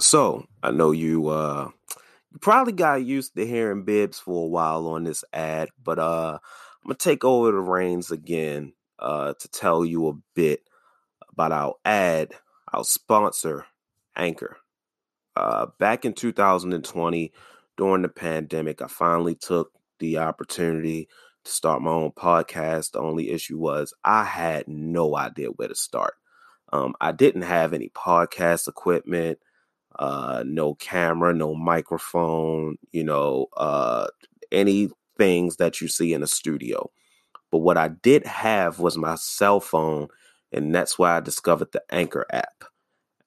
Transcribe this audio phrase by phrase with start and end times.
[0.00, 1.70] So I know you uh
[2.32, 6.38] you probably got used to hearing Bibbs for a while on this ad, but uh
[6.42, 10.62] I'm gonna take over the reins again uh to tell you a bit
[11.32, 12.32] about our ad,
[12.72, 13.66] our sponsor,
[14.16, 14.58] Anchor.
[15.36, 17.32] Uh back in 2020,
[17.76, 21.08] during the pandemic, I finally took the opportunity
[21.44, 22.92] to start my own podcast.
[22.92, 26.14] The only issue was I had no idea where to start.
[26.72, 29.38] Um, I didn't have any podcast equipment
[29.98, 34.06] uh, no camera, no microphone, you know, uh,
[34.52, 36.90] any things that you see in a studio.
[37.50, 40.08] But what I did have was my cell phone,
[40.52, 42.64] and that's why I discovered the Anchor app.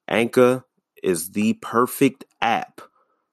[0.08, 0.66] Anchor
[1.04, 2.82] is the perfect app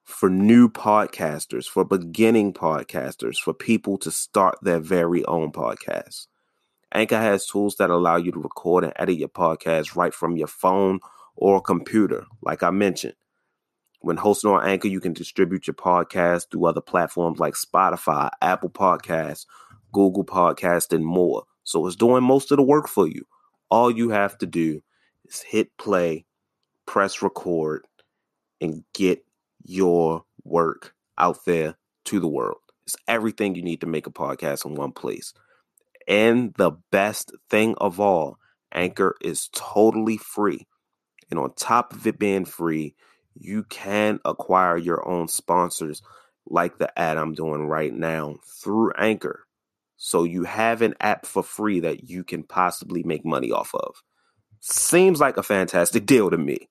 [0.04, 6.26] for new podcasters, for beginning podcasters, for people to start their very own podcast.
[6.92, 10.46] Anchor has tools that allow you to record and edit your podcast right from your
[10.46, 11.00] phone
[11.34, 13.14] or computer, like I mentioned.
[14.04, 18.68] When hosting on Anchor, you can distribute your podcast through other platforms like Spotify, Apple
[18.68, 19.46] Podcasts,
[19.92, 21.44] Google Podcast, and more.
[21.62, 23.26] So it's doing most of the work for you.
[23.70, 24.82] All you have to do
[25.24, 26.26] is hit play,
[26.84, 27.86] press record,
[28.60, 29.24] and get
[29.64, 32.58] your work out there to the world.
[32.84, 35.32] It's everything you need to make a podcast in one place.
[36.06, 38.36] And the best thing of all,
[38.70, 40.66] Anchor is totally free.
[41.30, 42.94] And on top of it being free,
[43.34, 46.02] you can acquire your own sponsors
[46.46, 49.46] like the ad I'm doing right now through Anchor.
[49.96, 54.02] So you have an app for free that you can possibly make money off of.
[54.60, 56.68] Seems like a fantastic deal to me.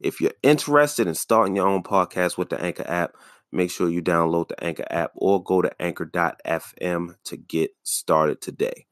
[0.00, 3.14] If you're interested in starting your own podcast with the Anchor app,
[3.52, 8.86] make sure you download the Anchor app or go to anchor.fm to get started today.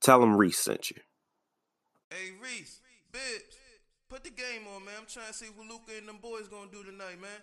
[0.00, 0.96] Tell them Reese sent you.
[2.10, 2.80] Hey Reese,
[3.12, 3.47] bitch.
[4.20, 4.94] Put the game on, man.
[4.98, 7.40] I'm trying to see what Luka and them boys gonna do tonight, man.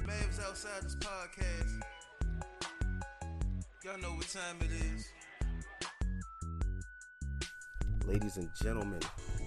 [0.00, 1.80] Mavs outside this podcast.
[3.84, 5.12] Y'all know what time it is.
[8.04, 9.00] Ladies and gentlemen,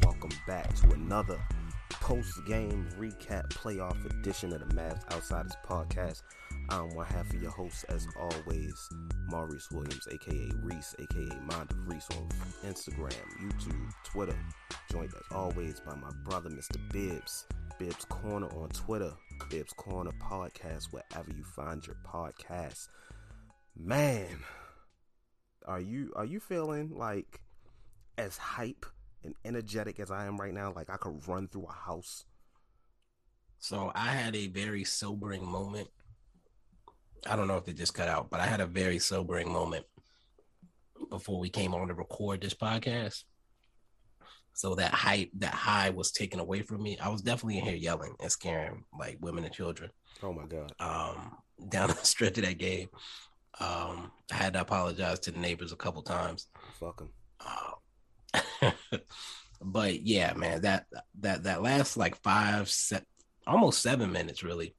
[0.04, 1.42] welcome back to another
[1.90, 6.22] post-game recap playoff edition of the Mavs Outsiders podcast.
[6.72, 8.90] I'm one half of your host, as always,
[9.28, 12.30] Maurice Williams, aka Reese, aka Mind of Reese on
[12.64, 14.38] Instagram, YouTube, Twitter.
[14.92, 16.78] Joined as always by my brother, Mr.
[16.92, 17.48] Bibbs.
[17.80, 19.12] Bibbs Corner on Twitter,
[19.50, 22.90] Bibbs Corner Podcast, wherever you find your podcast.
[23.76, 24.28] Man,
[25.66, 27.42] are you are you feeling like
[28.18, 28.86] as hype
[29.24, 30.72] and energetic as I am right now?
[30.76, 32.26] Like I could run through a house.
[33.58, 35.90] So I had a very sobering moment
[37.28, 39.86] I don't know if it just cut out, but I had a very sobering moment
[41.10, 43.24] before we came on to record this podcast.
[44.54, 46.98] So that hype, that high was taken away from me.
[47.00, 49.92] I was definitely in here yelling and scaring like women and children.
[50.22, 50.74] Oh my god!
[50.80, 51.38] Um,
[51.70, 52.90] down the stretch of that game,
[53.60, 56.48] um, I had to apologize to the neighbors a couple times.
[56.80, 57.10] Fuck them.
[57.40, 58.72] Uh,
[59.62, 60.88] but yeah, man, that
[61.22, 63.06] that that last like five, se-
[63.48, 64.76] almost seven minutes really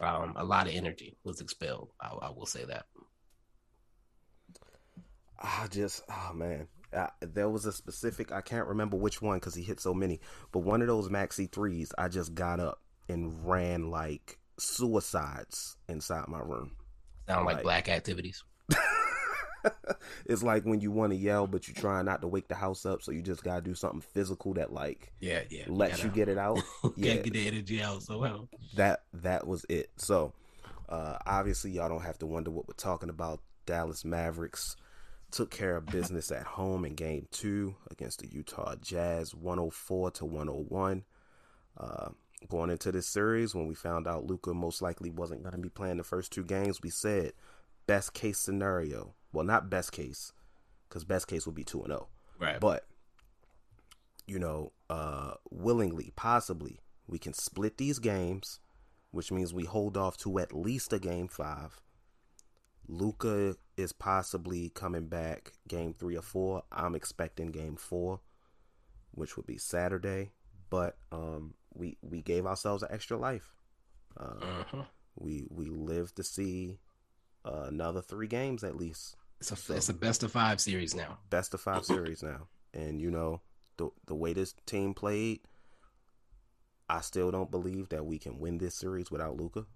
[0.00, 1.90] um, a lot of energy was expelled.
[2.00, 2.86] I, I, will say that.
[5.38, 8.32] I just, oh man, I, there was a specific.
[8.32, 10.20] I can't remember which one because he hit so many,
[10.52, 16.28] but one of those Maxi threes, I just got up and ran like suicides inside
[16.28, 16.72] my room.
[17.28, 18.42] Sound like, like black activities.
[20.26, 22.86] it's like when you want to yell, but you try not to wake the house
[22.86, 26.28] up, so you just gotta do something physical that like yeah yeah lets you, get
[26.28, 26.60] it out.
[26.96, 28.46] yeah, get the energy out somehow.
[28.76, 29.90] That that was it.
[29.96, 30.32] So
[30.88, 33.40] uh, obviously, y'all don't have to wonder what we're talking about.
[33.66, 34.76] Dallas Mavericks
[35.30, 40.24] took care of business at home in Game Two against the Utah Jazz, 104 to
[40.24, 41.04] 101.
[41.76, 42.08] Uh,
[42.48, 45.68] going into this series, when we found out Luka most likely wasn't going to be
[45.68, 47.32] playing the first two games, we said
[47.86, 50.32] best case scenario well, not best case,
[50.88, 52.08] because best case would be two and zero.
[52.08, 52.44] Oh.
[52.44, 52.60] Right.
[52.60, 52.84] But
[54.26, 58.60] you know, uh, willingly, possibly, we can split these games,
[59.10, 61.80] which means we hold off to at least a game five.
[62.86, 66.62] Luka is possibly coming back game three or four.
[66.72, 68.20] I'm expecting game four,
[69.12, 70.32] which would be Saturday.
[70.70, 73.54] But um, we we gave ourselves an extra life.
[74.18, 74.82] Uh, uh-huh.
[75.16, 76.78] We we live to see
[77.44, 79.16] uh, another three games at least.
[79.40, 81.18] It's a so, it's a best of five series now.
[81.30, 83.40] Best of five series now, and you know
[83.76, 85.40] the the way this team played,
[86.88, 89.66] I still don't believe that we can win this series without Luka.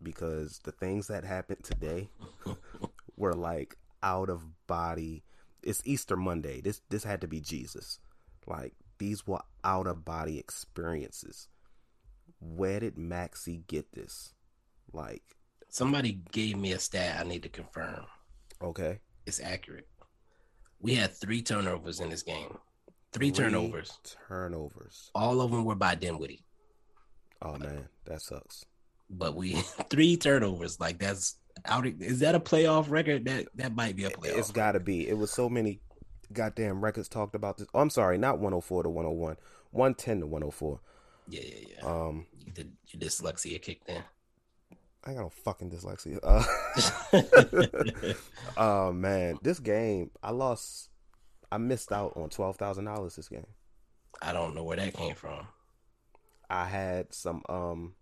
[0.00, 2.08] Because the things that happened today
[3.16, 5.24] were like out of body.
[5.62, 6.60] it's Easter Monday.
[6.60, 7.98] This this had to be Jesus.
[8.46, 11.48] Like these were out of body experiences.
[12.40, 14.34] Where did Maxi get this?
[14.92, 15.22] Like
[15.68, 18.06] Somebody gave me a stat I need to confirm.
[18.62, 19.86] Okay, It's accurate.
[20.80, 22.56] We had three turnovers in this game.
[23.12, 23.98] Three, Three turnovers.
[24.28, 25.10] turnovers.
[25.14, 26.44] All of them were by Dinwiddie.
[27.42, 28.64] Oh man, that sucks.
[29.10, 29.52] But we
[29.90, 30.78] three turnovers.
[30.78, 31.86] Like that's out.
[31.86, 33.24] Is that a playoff record?
[33.24, 34.38] That that might be a playoff.
[34.38, 35.08] It's got to be.
[35.08, 35.80] It was so many
[36.32, 37.66] goddamn records talked about this.
[37.72, 39.36] Oh, I'm sorry, not 104 to 101,
[39.70, 40.80] 110 to 104.
[41.28, 41.86] yeah, yeah, yeah.
[41.88, 44.02] Um, did your dyslexia kicked in.
[45.08, 46.18] I got no fucking dyslexia.
[46.22, 46.44] Uh,
[48.58, 50.90] oh man, this game I lost.
[51.50, 53.46] I missed out on twelve thousand dollars this game.
[54.20, 55.46] I don't know where that came from.
[56.50, 57.94] I had some um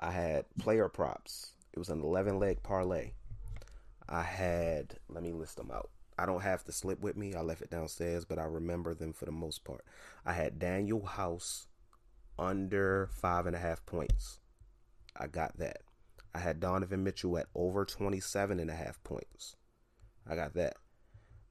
[0.00, 1.50] I had player props.
[1.74, 3.12] It was an 11 leg parlay.
[4.08, 5.90] I had let me list them out.
[6.18, 7.34] I don't have the slip with me.
[7.34, 9.84] I left it downstairs, but I remember them for the most part.
[10.24, 11.66] I had Danuel House
[12.38, 14.38] under five and a half points.
[15.16, 15.82] I got that.
[16.34, 19.56] I had Donovan Mitchell at over 27 and a half points.
[20.28, 20.76] I got that.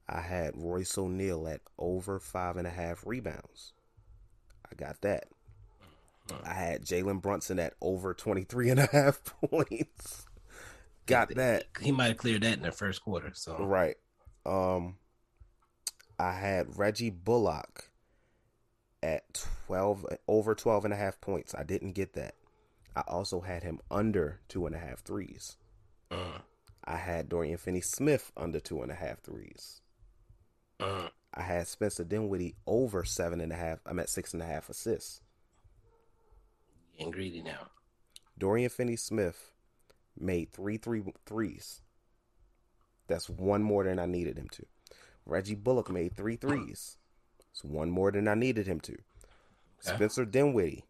[0.08, 3.72] I had Royce O'Neale at over five and a half rebounds.
[4.70, 5.26] I got that.
[6.44, 9.20] I had Jalen Brunson at over 23 and a half
[9.50, 10.26] points.
[11.06, 11.64] Got that.
[11.80, 13.32] He might have cleared that in the first quarter.
[13.34, 13.96] So Right.
[14.46, 14.96] Um
[16.18, 17.90] I had Reggie Bullock
[19.02, 21.54] at 12 over 12 and a half points.
[21.54, 22.34] I didn't get that.
[22.94, 25.56] I also had him under two and a half threes.
[26.10, 26.38] uh,
[26.84, 29.80] I had Dorian Finney Smith under two and a half threes.
[30.80, 33.78] uh, I had Spencer Dinwiddie over seven and a half.
[33.86, 35.20] I'm at six and a half assists.
[36.98, 37.68] getting greedy now.
[38.36, 39.52] Dorian Finney Smith
[40.18, 41.80] made three three threes.
[43.06, 44.66] That's one more than I needed him to.
[45.24, 46.98] Reggie Bullock made three threes.
[47.50, 48.92] It's one more than I needed him to.
[48.92, 49.96] Okay.
[49.96, 50.84] Spencer Dinwiddie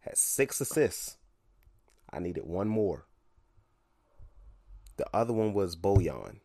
[0.00, 1.16] had six assists.
[2.12, 3.06] I needed one more.
[4.96, 6.40] The other one was Bojan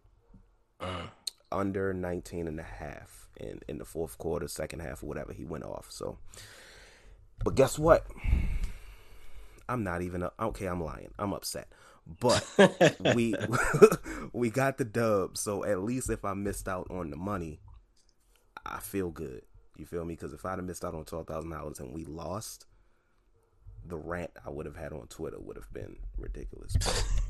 [0.80, 1.08] Uh,
[1.52, 5.34] under 19 and a half in, in the fourth quarter, second half, or whatever.
[5.34, 5.88] He went off.
[5.90, 6.18] So,
[7.44, 8.06] but guess what?
[9.68, 11.12] I'm not even, okay, I'm lying.
[11.18, 11.68] I'm upset.
[12.20, 12.46] But
[13.16, 13.34] we
[14.34, 15.38] we got the dub.
[15.38, 17.60] So at least if I missed out on the money,
[18.64, 19.42] I feel good.
[19.76, 20.14] You feel me?
[20.14, 22.68] Because if I'd have missed out on twelve thousand dollars and we lost,
[23.88, 26.76] the rant I would have had on Twitter would have been ridiculous.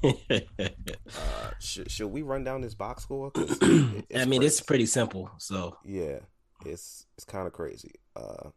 [0.01, 3.31] But, uh, should should we run down this box score?
[3.35, 5.29] it- I mean, it's pretty simple.
[5.37, 6.19] So yeah,
[6.65, 7.95] it's it's kind of crazy.
[8.15, 8.49] Uh,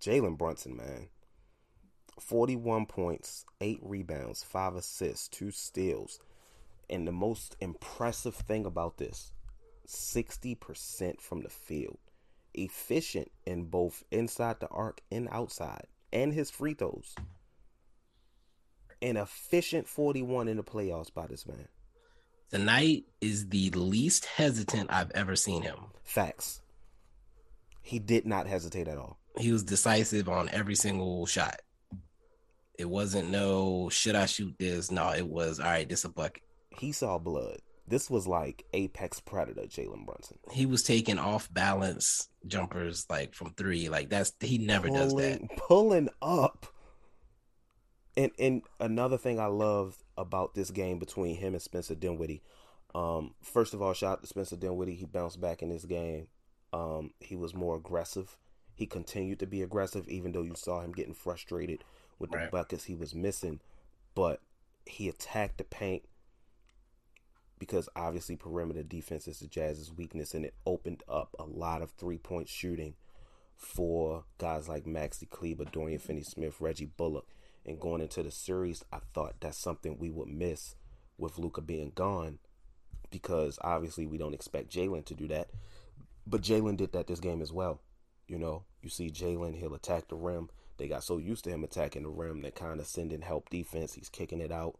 [0.00, 1.08] Jalen Brunson, man,
[2.18, 6.18] forty-one points, eight rebounds, five assists, two steals,
[6.88, 9.32] and the most impressive thing about this,
[9.86, 11.98] sixty percent from the field,
[12.54, 17.14] efficient in both inside the arc and outside, and his free throws.
[19.02, 21.68] An efficient forty-one in the playoffs by this man.
[22.50, 25.76] tonight is the least hesitant I've ever seen him.
[26.04, 26.60] Facts.
[27.82, 29.18] He did not hesitate at all.
[29.38, 31.60] He was decisive on every single shot.
[32.78, 34.90] It wasn't no should I shoot this?
[34.90, 35.88] No, it was all right.
[35.88, 36.42] This a bucket.
[36.78, 37.58] he saw blood.
[37.90, 40.38] This was like apex predator Jalen Brunson.
[40.52, 43.88] He was taking off balance jumpers like from three.
[43.88, 45.40] Like that's he never does that.
[45.40, 46.66] Pulling- Pulling up.
[48.16, 52.42] And and another thing I love about this game between him and Spencer Dinwiddie.
[52.94, 54.94] Um, first of all, shout out to Spencer Dinwiddie.
[54.96, 56.26] He bounced back in this game.
[56.72, 58.36] Um, he was more aggressive.
[58.74, 61.84] He continued to be aggressive, even though you saw him getting frustrated
[62.18, 62.50] with the Right.
[62.50, 63.60] buckets he was missing.
[64.14, 64.40] But
[64.86, 66.02] he attacked the paint
[67.60, 71.90] because obviously perimeter defense is the Jazz's weakness, and it opened up a lot of
[71.92, 72.94] three point shooting
[73.54, 77.26] for guys like Maxi Kleber, Dorian Finney-Smith, Reggie Bullock.
[77.66, 80.74] And going into the series, I thought that's something we would miss
[81.18, 82.38] with Luka being gone,
[83.10, 85.50] because obviously we don't expect Jalen to do that.
[86.26, 87.82] But Jalen did that this game as well.
[88.26, 90.48] You know, you see Jalen, he'll attack the rim.
[90.78, 93.92] They got so used to him attacking the rim that kind of sending help defense.
[93.92, 94.78] He's kicking it out,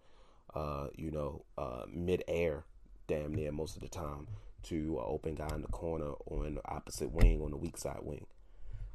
[0.54, 2.64] uh, you know, uh, mid-air,
[3.10, 4.28] damn near most of the time,
[4.62, 7.76] to an open guy in the corner or in the opposite wing on the weak
[7.76, 8.26] side wing.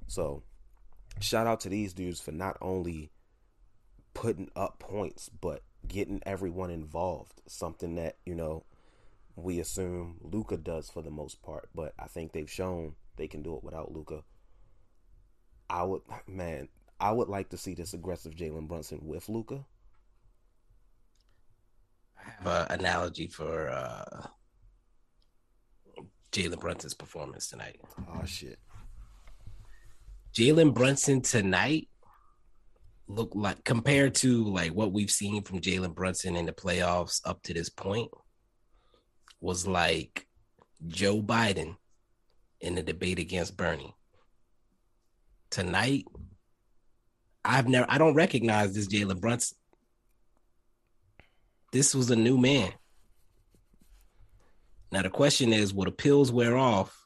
[0.08, 0.44] So,
[1.20, 3.12] shout out to these dudes for not only
[4.14, 7.42] putting up points, but getting everyone involved.
[7.46, 8.64] Something that, you know,
[9.36, 13.44] we assume Luka does for the most part, but I think they've shown they can
[13.44, 14.24] do it without Luka.
[15.70, 16.70] I would, man,
[17.02, 19.66] I would like to see this aggressive Jalen Brunson with Luka.
[22.26, 24.28] Have an analogy for uh
[26.32, 27.80] Jalen Brunson's performance tonight.
[28.14, 28.60] Oh shit.
[30.34, 31.88] Jalen Brunson tonight
[33.08, 37.42] looked like compared to like what we've seen from Jalen Brunson in the playoffs up
[37.44, 38.10] to this point
[39.40, 40.28] was like
[40.88, 41.78] Joe Biden
[42.60, 43.96] in the debate against Bernie.
[45.50, 46.06] Tonight,
[47.46, 49.58] I've never I don't recognize this Jalen Brunson.
[51.76, 52.72] This was a new man.
[54.94, 57.06] Now the question is, will the pills wear off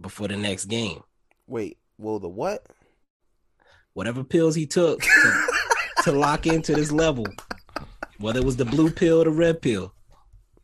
[0.00, 1.02] before the next game?
[1.46, 2.64] Wait, well the what?
[3.92, 5.48] Whatever pills he took to,
[6.04, 7.26] to lock into this level,
[8.16, 9.92] whether it was the blue pill or the red pill.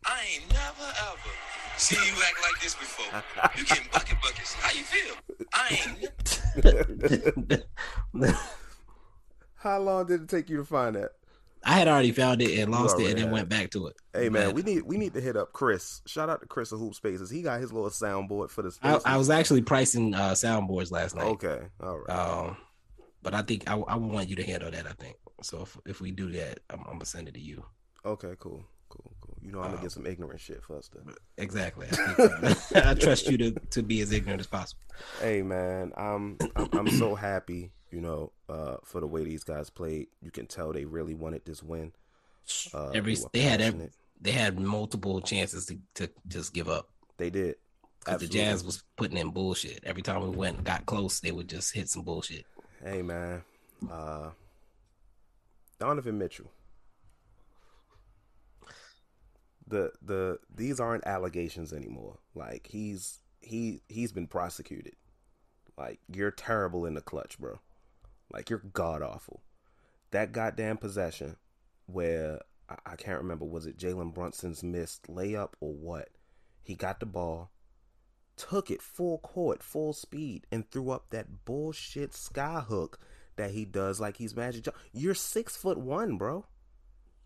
[0.07, 1.31] I ain't never ever
[1.77, 3.23] seen you act like this before.
[3.59, 4.55] You getting bucket buckets.
[4.55, 5.17] How you feel?
[5.53, 5.81] I
[8.23, 8.39] ain't.
[9.57, 11.11] How long did it take you to find that?
[11.65, 13.97] I had already found it and lost it and then went back to it.
[14.13, 16.03] Hey man, But we need we need to hit up Chris.
[16.07, 17.31] Shout out to Chris of Hoop Spaces.
[17.31, 19.01] He got his little soundboard for the I.
[19.05, 21.25] I was actually pricing uh, soundboards last night.
[21.25, 21.61] okay.
[21.83, 22.11] All right.
[22.17, 22.57] Um,
[23.23, 24.87] but I think I, I want you to handle that.
[24.87, 25.63] I think so.
[25.63, 27.65] If, if we do that, I'm, I'm gonna send it to you.
[28.05, 28.35] okay.
[28.39, 28.65] Cool.
[28.91, 29.13] Cool.
[29.21, 29.39] Cool.
[29.43, 30.93] You know I'm gonna uh, get some ignorant shit first.
[30.95, 31.15] Then.
[31.39, 31.89] Exactly.
[31.93, 32.57] I,
[32.91, 34.83] I trust you to to be as ignorant as possible.
[35.21, 37.73] Hey man, I'm I'm, I'm so happy.
[37.95, 40.09] You know, uh, for the way these guys played.
[40.21, 41.93] You can tell they really wanted this win.
[42.75, 43.89] Uh, Every were they had every,
[44.21, 46.89] they had multiple chances to, to just give up.
[47.19, 47.55] They did.
[48.01, 49.85] Because the Jazz was putting in bullshit.
[49.85, 52.45] Every time we went and got close, they would just hit some bullshit.
[52.83, 53.45] Hey man,
[53.89, 54.31] uh,
[55.79, 56.51] Donovan Mitchell.
[59.69, 62.19] The the these aren't allegations anymore.
[62.35, 64.97] Like he's he he's been prosecuted.
[65.79, 67.61] Like you're terrible in the clutch, bro.
[68.35, 69.43] Like you're god awful.
[70.11, 71.37] That goddamn possession
[71.87, 76.09] where I, I can't remember was it Jalen Brunson's missed layup or what?
[76.63, 77.53] He got the ball,
[78.37, 82.99] took it full court, full speed, and threw up that bullshit sky hook
[83.37, 84.65] that he does like he's Magic.
[84.65, 84.83] Johnson.
[84.93, 86.47] You're six foot one, bro.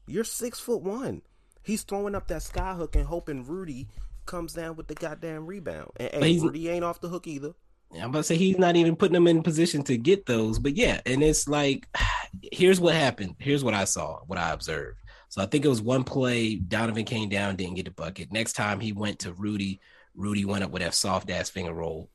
[0.07, 1.23] You're six foot one.
[1.63, 3.89] He's throwing up that sky hook and hoping Rudy
[4.27, 5.91] comes down with the goddamn rebound.
[5.97, 7.55] And hey, Rudy ain't off the hook either.
[7.95, 10.59] I'm about to say he's not even putting them in position to get those.
[10.59, 11.89] But yeah, and it's like,
[12.53, 13.37] here's what happened.
[13.39, 14.99] Here's what I saw, what I observed.
[15.31, 16.57] So I think it was one play.
[16.57, 18.33] Donovan came down, didn't get the bucket.
[18.33, 19.81] Next time he went to Rudy.
[20.15, 22.11] Rudy went up with that soft ass finger roll.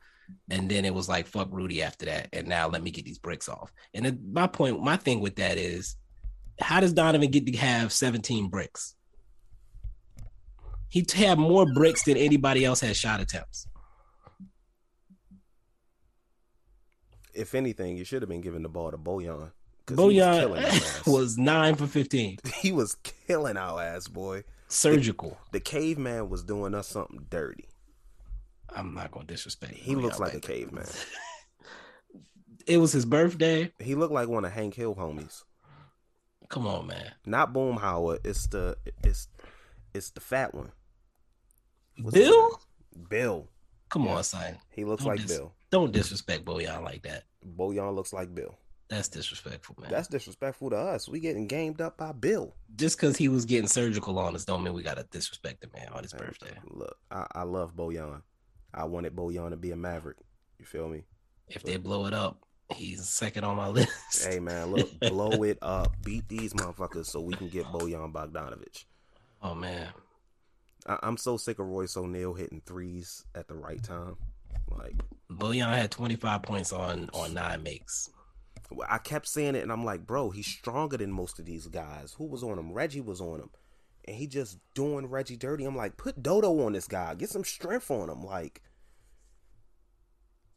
[0.50, 2.30] And then it was like, fuck Rudy after that.
[2.34, 3.72] And now let me get these bricks off.
[3.94, 5.96] And then my point, my thing with that is,
[6.60, 8.96] how does Donovan get to have 17 bricks?
[10.90, 13.68] He had more bricks than anybody else had shot attempts.
[17.34, 19.52] If anything, you should have been giving the ball to Bojan.
[19.86, 21.08] 'cause he was killing our Bojan ass.
[21.08, 22.38] was nine for 15.
[22.62, 22.96] he was
[23.28, 24.44] killing our ass, boy.
[24.68, 25.38] Surgical.
[25.52, 27.66] The caveman was doing us something dirty.
[28.76, 29.74] I'm not going to disrespect.
[29.74, 30.86] He looks like a caveman.
[32.66, 33.74] It was his birthday.
[33.78, 35.44] He looked like one of Hank Hill homies.
[36.48, 37.12] Come on, man.
[37.26, 38.20] Not Boomhauer.
[38.24, 39.28] It's the it's
[39.94, 40.72] it's the fat one.
[42.02, 42.62] What's Bill?
[43.10, 43.50] Bill.
[43.90, 44.58] Come on, son.
[44.70, 45.54] He looks Don't like dis- Bill.
[45.74, 47.24] Don't disrespect Bojan like that.
[47.58, 48.60] Bojan looks like Bill.
[48.90, 49.90] That's disrespectful, man.
[49.90, 51.10] That's disrespectful to us.
[51.10, 52.54] We getting gamed up by Bill.
[52.76, 55.70] Just because he was getting surgical on us, don't mean we got to disrespect the
[55.76, 56.56] man on his Man, birthday.
[56.70, 58.22] Look, I, I love Bojan.
[58.72, 60.18] I wanted Bojan to be a Maverick.
[60.60, 61.06] You feel me?
[61.48, 62.38] If they blow it up,
[62.76, 64.28] he's second on my list.
[64.28, 68.86] Hey man, look, blow it up, beat these motherfuckers so we can get Bojan Bogdanovich.
[69.42, 69.88] Oh man,
[70.86, 74.18] I, I'm so sick of Royce O'Neale hitting threes at the right time.
[74.78, 74.96] Like
[75.32, 78.10] Bojan had 25 points on on nine makes.
[78.90, 82.14] I kept saying it, and I'm like, bro, he's stronger than most of these guys.
[82.18, 82.72] Who was on him?
[82.72, 83.50] Reggie was on him,
[84.06, 85.66] and he just doing Reggie dirty.
[85.66, 88.24] I'm like, put Dodo on this guy, get some strength on him.
[88.24, 88.62] Like,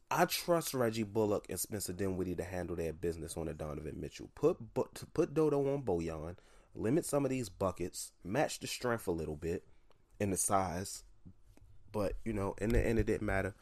[0.09, 4.29] I trust Reggie Bullock and Spencer Dinwiddie to handle their business on a Donovan Mitchell.
[4.35, 6.37] Put but put Dodo on Bojan,
[6.73, 9.63] limit some of these buckets, match the strength a little bit
[10.19, 11.03] and the size.
[11.91, 13.53] But you know, in the end, it didn't matter.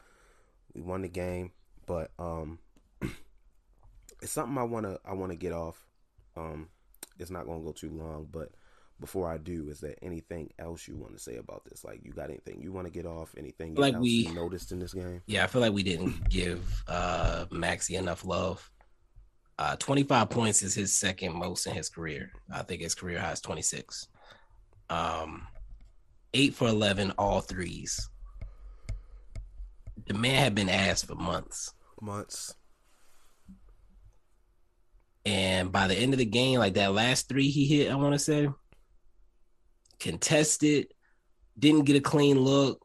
[0.76, 1.52] We won the game,
[1.86, 2.58] but um
[4.22, 5.86] it's something I wanna I wanna get off.
[6.36, 6.68] Um,
[7.18, 8.50] it's not gonna go too long, but
[9.00, 11.84] before I do, is there anything else you want to say about this?
[11.84, 13.34] Like, you got anything you want to get off?
[13.36, 15.22] Anything Like we- you noticed in this game?
[15.26, 18.70] Yeah, I feel like we didn't give uh Maxi enough love.
[19.58, 22.30] Uh 25 points is his second most in his career.
[22.52, 24.08] I think his career high is 26.
[24.90, 25.46] Um
[26.34, 28.10] 8 for 11 all threes.
[30.06, 31.72] The man had been asked for months.
[32.00, 32.54] Months.
[35.24, 38.12] And by the end of the game, like that last three he hit, I want
[38.14, 38.48] to say,
[39.98, 40.88] contested,
[41.58, 42.80] didn't get a clean look,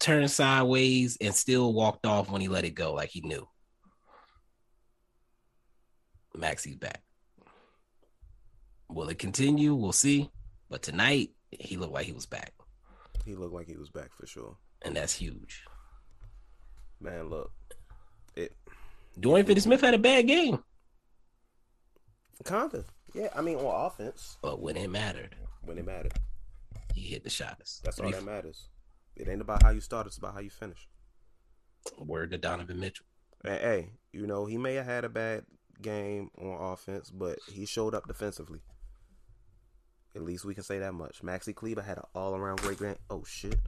[0.00, 3.46] turned sideways and still walked off when he let it go, like he knew.
[6.36, 7.02] Maxi's back.
[8.88, 9.74] Will it continue?
[9.74, 10.30] We'll see.
[10.68, 12.52] But tonight, he looked like he was back,
[13.24, 14.56] He looked like he was back for sure.
[14.82, 15.62] and that's huge.
[17.00, 17.50] Man, look,
[18.34, 18.52] it
[19.18, 20.62] Dorian Finney-Smith had a bad game,
[22.44, 22.84] kinda.
[23.14, 26.14] Yeah, I mean on offense but when it mattered, when it mattered.
[26.94, 27.80] he hit the shots.
[27.84, 28.68] That's all Three- that matters.
[29.16, 30.88] It ain't about how you start; it's about how you finish.
[31.98, 33.06] Word to Donovan Mitchell.
[33.44, 35.44] And, hey, you know he may have had a bad
[35.80, 38.60] game on offense, but he showed up defensively.
[40.14, 41.22] At least we can say that much.
[41.22, 42.96] Maxi Kleber had an all-around great game.
[43.10, 43.58] Oh shit,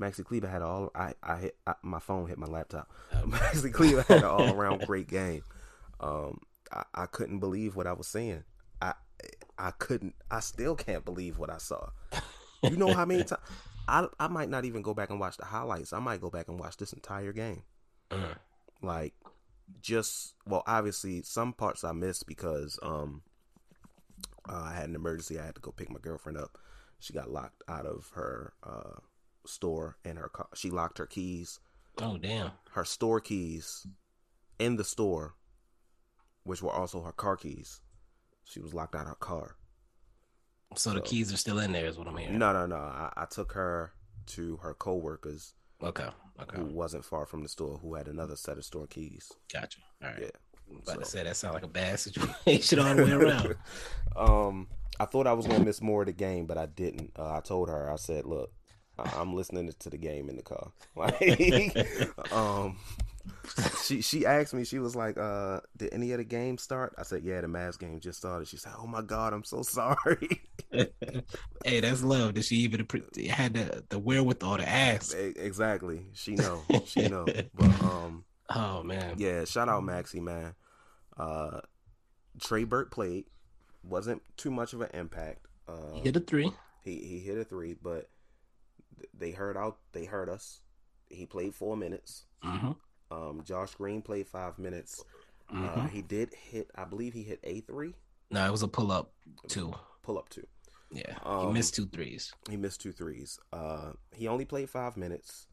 [0.00, 0.90] Maxi Kleber had all.
[0.94, 2.90] I I hit I, my phone hit my laptop.
[3.12, 5.42] Maxi Kleber had an all-around great game.
[6.00, 6.40] Um,
[6.72, 8.44] I, I couldn't believe what I was seeing.
[8.82, 8.94] I
[9.58, 10.14] I couldn't.
[10.30, 11.90] I still can't believe what I saw.
[12.62, 13.42] You know how many times
[13.88, 15.92] I I might not even go back and watch the highlights.
[15.92, 17.62] I might go back and watch this entire game.
[18.10, 18.34] Uh,
[18.82, 19.14] Like
[19.80, 23.22] just well, obviously some parts I missed because um
[24.48, 25.38] uh, I had an emergency.
[25.38, 26.58] I had to go pick my girlfriend up.
[26.98, 28.98] She got locked out of her uh
[29.46, 30.48] store and her car.
[30.54, 31.60] She locked her keys,
[32.00, 32.50] oh damn.
[32.72, 33.86] her store keys
[34.58, 35.34] in the store,
[36.44, 37.80] which were also her car keys.
[38.44, 39.56] She was locked out of her car.
[40.76, 42.38] So the keys are still in there, is what I'm hearing.
[42.38, 42.76] No, no, no.
[42.76, 43.92] I, I took her
[44.26, 46.08] to her coworkers Okay.
[46.40, 46.56] Okay.
[46.56, 49.30] who wasn't far from the store who had another set of store keys.
[49.52, 49.78] Gotcha.
[50.02, 50.20] All right.
[50.22, 50.78] Yeah.
[50.82, 53.54] About to say that sounds like a bad situation all the way around.
[54.16, 54.66] um,
[54.98, 57.12] I thought I was gonna miss more of the game, but I didn't.
[57.18, 58.63] Uh, I told her, I said, "Look, I-
[58.98, 62.76] I'm listening to the game in the car." Like, um,
[63.82, 67.02] she she asked me, she was like, "Uh, did any of the games start?" I
[67.02, 70.42] said, "Yeah, the Mavs game just started." She said, "Oh my God, I'm so sorry."
[70.72, 72.34] hey, that's love.
[72.34, 72.86] Did she even
[73.30, 75.14] had the, the wherewithal to ask?
[75.16, 77.24] Exactly, she know, she know.
[77.54, 79.14] But um, Oh man.
[79.18, 80.54] yeah, shout out Maxi, man.
[81.16, 81.60] Uh,
[82.40, 83.24] Trey Burke played,
[83.82, 85.46] wasn't too much of an impact.
[85.68, 86.52] Uh, He hit a three.
[86.82, 88.08] He he hit a three, but
[89.12, 89.78] they heard out.
[89.92, 90.60] They heard us.
[91.08, 92.24] He played four minutes.
[92.44, 92.72] Mm-hmm.
[93.10, 95.04] Um, Josh Green played five minutes.
[95.52, 95.80] Mm-hmm.
[95.80, 96.70] Uh, he did hit.
[96.74, 97.94] I believe he hit a three.
[98.30, 99.12] no, it was a pull up
[99.48, 99.72] two.
[100.02, 100.46] Pull up two.
[100.90, 101.14] Yeah.
[101.14, 102.32] he Um, missed two threes.
[102.48, 103.38] He missed two threes.
[103.52, 105.46] Uh, he only played five minutes.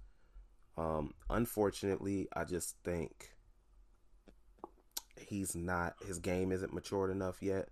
[0.77, 3.31] Um, unfortunately, I just think
[5.19, 5.95] he's not.
[6.05, 7.69] His game isn't matured enough yet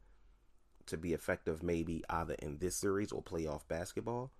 [0.87, 1.63] to be effective.
[1.63, 4.31] Maybe either in this series or playoff basketball.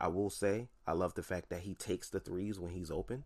[0.00, 3.24] I will say I love the fact that he takes the threes when he's open.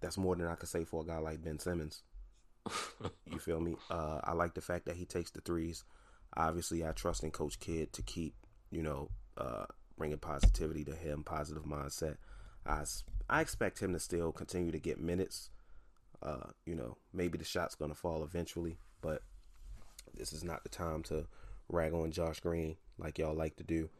[0.00, 2.02] That's more than I could say for a guy like Ben Simmons.
[3.30, 3.76] You feel me?
[3.90, 5.84] Uh, I like the fact that he takes the threes.
[6.36, 8.34] Obviously, I trust in Coach Kidd to keep,
[8.70, 9.66] you know, uh,
[9.98, 12.16] bringing positivity to him, positive mindset.
[12.66, 12.84] I
[13.28, 15.50] I expect him to still continue to get minutes.
[16.22, 19.22] Uh, you know, maybe the shot's going to fall eventually, but
[20.14, 21.26] this is not the time to
[21.68, 23.90] rag on Josh Green like y'all like to do.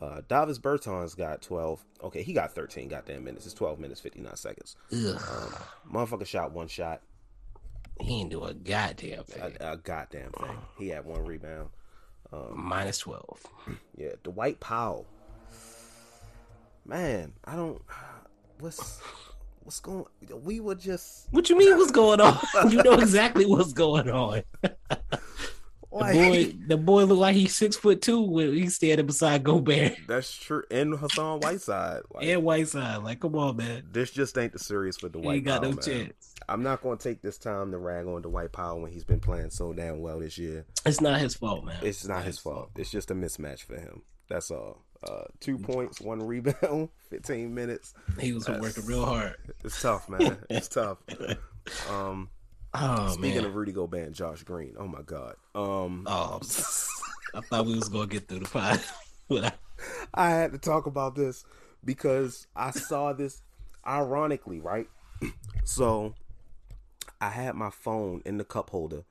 [0.00, 1.84] Uh, Davis Bertans got 12.
[2.04, 3.46] Okay, he got 13 goddamn minutes.
[3.46, 4.76] It's 12 minutes, 59 seconds.
[4.92, 5.16] Ugh.
[5.16, 5.54] Um,
[5.92, 7.00] motherfucker shot one shot,
[8.00, 9.56] He didn't do a goddamn thing.
[9.60, 10.56] a, a goddamn thing.
[10.78, 11.70] He had one rebound.
[12.54, 13.40] Minus twelve.
[13.96, 15.06] Yeah, Dwight Powell.
[16.84, 17.82] Man, I don't.
[18.60, 19.00] What's
[19.64, 20.04] what's going?
[20.44, 21.76] We were just What you mean?
[21.76, 22.38] What's going on?
[22.70, 24.42] you know exactly what's going on.
[25.98, 29.44] The like, boy, the boy look like he's six foot two when he's standing beside
[29.44, 30.62] Gobert That's true.
[30.70, 32.02] And Hassan Whiteside.
[32.12, 33.02] Like, and Whiteside.
[33.02, 33.84] Like, come on, man.
[33.90, 35.36] This just ain't the series for the White.
[35.36, 35.70] ain't got Powell.
[35.72, 35.84] no man.
[35.84, 36.34] chance.
[36.48, 39.20] I'm not going to take this time to rag on Dwight Powell when he's been
[39.20, 40.64] playing so damn well this year.
[40.86, 41.76] It's not his fault, man.
[41.82, 42.70] It's not his fault.
[42.76, 44.02] It's just a mismatch for him.
[44.28, 44.84] That's all.
[45.02, 47.94] Uh, two points, one rebound, 15 minutes.
[48.18, 49.36] He was working real hard.
[49.64, 50.38] It's tough, man.
[50.48, 50.98] It's tough.
[51.90, 52.30] Um,
[52.74, 53.44] Oh speaking man.
[53.46, 55.36] of Rudy Gobert and Josh Green, oh my god.
[55.54, 56.40] Um, oh,
[57.34, 58.80] I thought we was gonna get through the pod.
[59.28, 59.54] But
[60.14, 61.44] I- had to talk about this
[61.84, 63.42] because I saw this
[63.86, 64.88] ironically, right?
[65.64, 66.14] So
[67.20, 69.02] I had my phone in the cup holder,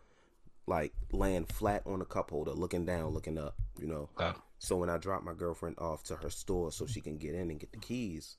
[0.65, 4.09] like laying flat on the cup holder, looking down, looking up, you know.
[4.57, 7.51] So when I drop my girlfriend off to her store so she can get in
[7.51, 8.37] and get the keys,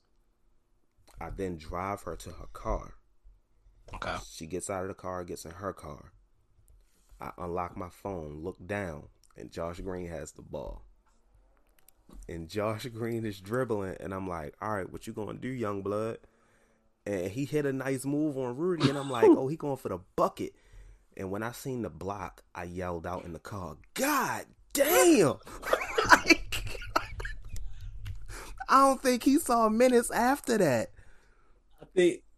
[1.21, 2.95] I then drive her to her car.
[3.95, 4.15] Okay.
[4.31, 6.11] She gets out of the car, gets in her car.
[7.21, 10.83] I unlock my phone, look down, and Josh Green has the ball.
[12.27, 15.81] And Josh Green is dribbling, and I'm like, all right, what you gonna do, young
[15.81, 16.19] blood?
[17.05, 19.89] And he hit a nice move on Rudy, and I'm like, oh, he going for
[19.89, 20.53] the bucket.
[21.17, 25.35] And when I seen the block, I yelled out in the car, God damn!
[26.11, 26.79] Like,
[28.69, 30.91] I don't think he saw minutes after that.
[31.81, 32.28] I think I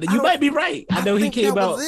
[0.00, 0.86] you might be right.
[0.90, 1.80] I know he came out.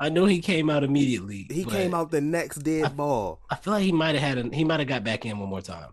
[0.00, 1.46] I know he came out immediately.
[1.50, 3.40] He came out the next dead ball.
[3.50, 4.46] I feel like he might have had.
[4.46, 5.90] A, he might have got back in one more time.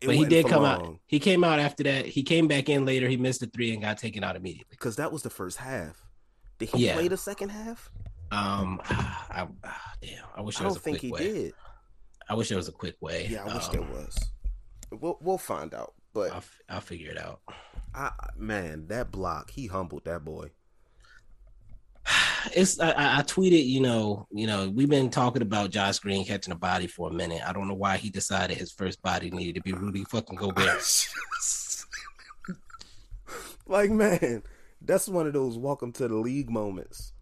[0.00, 0.98] It but he did come out.
[1.06, 2.06] He came out after that.
[2.06, 3.08] He came back in later.
[3.08, 4.66] He missed the three and got taken out immediately.
[4.70, 6.02] because that was the first half.
[6.58, 6.94] Did he Yeah.
[6.94, 7.90] play the second half?
[8.30, 9.48] Um, I,
[10.00, 10.24] damn.
[10.36, 11.32] I wish I there was don't a think quick he way.
[11.42, 11.54] did.
[12.28, 13.26] I wish there was a quick way.
[13.30, 14.18] Yeah, I wish Um, there was.
[14.92, 15.94] We'll we'll find out.
[16.12, 17.40] But I'll, I'll figure it out.
[17.94, 20.50] I, man, that block, he humbled that boy.
[22.54, 26.24] It's I, I I tweeted, you know, you know, we've been talking about Josh Green
[26.24, 27.42] catching a body for a minute.
[27.46, 31.08] I don't know why he decided his first body needed to be Rudy fucking Gobert.
[33.66, 34.42] like man,
[34.80, 37.12] that's one of those welcome to the league moments.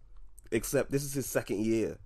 [0.51, 1.97] Except this is his second year.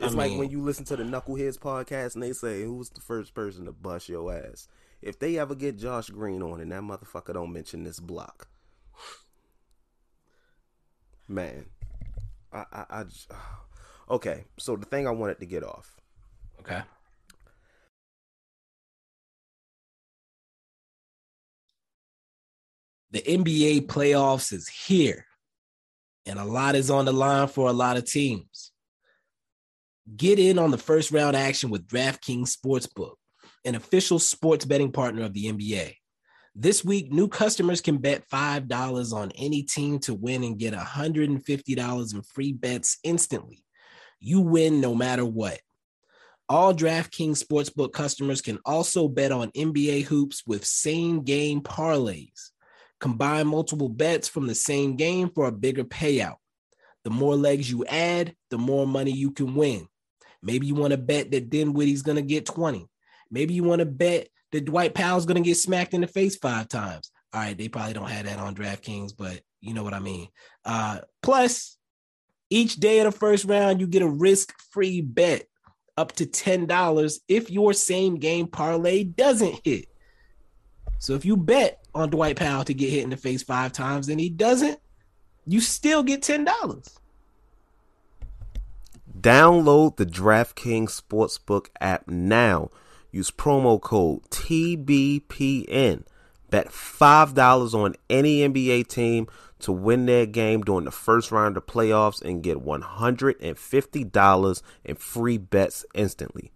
[0.00, 2.90] I It's like when you listen to the Knuckleheads podcast and they say who was
[2.90, 4.68] the first person to bust your ass.
[5.00, 8.48] If they ever get Josh Green on and that motherfucker don't mention this block,
[11.28, 11.66] man,
[12.52, 13.34] I I, I j-
[14.10, 14.44] okay.
[14.58, 15.98] So the thing I wanted to get off.
[16.60, 16.82] Okay.
[23.10, 25.24] The NBA playoffs is here,
[26.26, 28.70] and a lot is on the line for a lot of teams.
[30.14, 33.14] Get in on the first round action with DraftKings Sportsbook,
[33.64, 35.94] an official sports betting partner of the NBA.
[36.60, 42.14] This week, new customers can bet $5 on any team to win and get $150
[42.14, 43.62] in free bets instantly.
[44.18, 45.60] You win no matter what.
[46.48, 52.50] All DraftKings Sportsbook customers can also bet on NBA hoops with same game parlays.
[52.98, 56.38] Combine multiple bets from the same game for a bigger payout.
[57.04, 59.86] The more legs you add, the more money you can win.
[60.42, 62.88] Maybe you want to bet that Dinwiddie's going to get 20.
[63.30, 66.36] Maybe you want to bet that Dwight Powell's going to get smacked in the face
[66.36, 67.10] five times.
[67.32, 70.28] All right, they probably don't have that on DraftKings, but you know what I mean.
[70.64, 71.76] Uh, plus,
[72.50, 75.44] each day of the first round, you get a risk free bet
[75.96, 79.86] up to $10 if your same game parlay doesn't hit.
[81.00, 84.08] So if you bet on Dwight Powell to get hit in the face five times
[84.08, 84.78] and he doesn't,
[85.46, 86.46] you still get $10.
[89.20, 92.70] Download the DraftKings Sportsbook app now.
[93.18, 96.04] Use promo code TBPN.
[96.50, 99.26] Bet $5 on any NBA team
[99.58, 105.36] to win their game during the first round of playoffs and get $150 in free
[105.36, 106.52] bets instantly.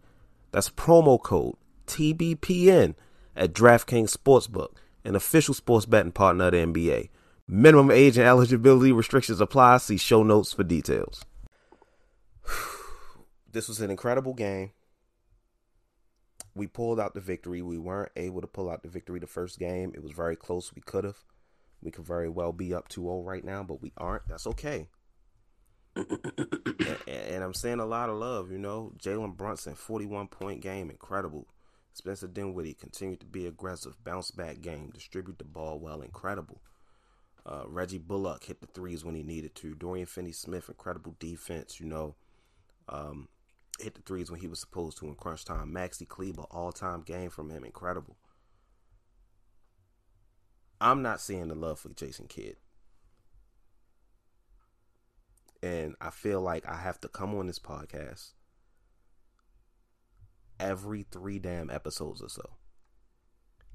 [0.52, 1.56] That's promo code
[1.88, 2.94] TBPN
[3.34, 7.08] at DraftKings Sportsbook, an official sports betting partner of the NBA.
[7.48, 9.78] Minimum age and eligibility restrictions apply.
[9.78, 11.24] See show notes for details.
[13.50, 14.70] This was an incredible game.
[16.54, 17.62] We pulled out the victory.
[17.62, 19.92] We weren't able to pull out the victory the first game.
[19.94, 20.72] It was very close.
[20.74, 21.16] We could have.
[21.82, 24.28] We could very well be up 2 0 right now, but we aren't.
[24.28, 24.88] That's okay.
[25.96, 28.92] and, and I'm saying a lot of love, you know.
[28.98, 31.48] Jalen Brunson, 41 point game, incredible.
[31.94, 36.62] Spencer Dinwiddie continued to be aggressive, bounce back game, distribute the ball well, incredible.
[37.44, 39.74] Uh, Reggie Bullock hit the threes when he needed to.
[39.74, 42.14] Dorian Finney Smith, incredible defense, you know.
[42.88, 43.28] Um,
[43.82, 45.72] hit the threes when he was supposed to in crunch time.
[45.72, 48.16] Maxi Kleber, all time game from him, incredible.
[50.80, 52.56] I'm not seeing the love for Jason Kidd.
[55.62, 58.32] And I feel like I have to come on this podcast
[60.58, 62.56] every three damn episodes or so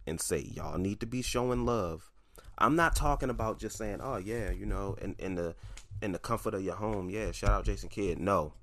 [0.05, 2.09] and say, y'all need to be showing love.
[2.57, 5.55] I'm not talking about just saying, oh yeah, you know, in, in the
[6.01, 8.19] in the comfort of your home, yeah, shout out Jason Kidd.
[8.19, 8.53] No.